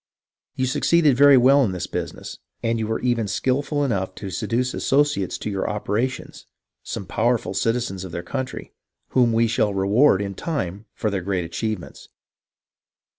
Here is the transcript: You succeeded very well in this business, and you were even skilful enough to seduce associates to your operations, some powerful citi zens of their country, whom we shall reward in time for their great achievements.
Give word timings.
You 0.55 0.65
succeeded 0.65 1.15
very 1.15 1.37
well 1.37 1.63
in 1.63 1.73
this 1.73 1.85
business, 1.85 2.39
and 2.63 2.79
you 2.79 2.87
were 2.87 2.99
even 3.01 3.27
skilful 3.27 3.83
enough 3.83 4.15
to 4.15 4.31
seduce 4.31 4.73
associates 4.73 5.37
to 5.37 5.49
your 5.51 5.69
operations, 5.69 6.47
some 6.81 7.05
powerful 7.05 7.53
citi 7.53 7.91
zens 7.91 8.03
of 8.03 8.11
their 8.11 8.23
country, 8.23 8.73
whom 9.09 9.31
we 9.31 9.45
shall 9.45 9.75
reward 9.75 10.19
in 10.19 10.33
time 10.33 10.87
for 10.95 11.11
their 11.11 11.21
great 11.21 11.45
achievements. 11.45 12.09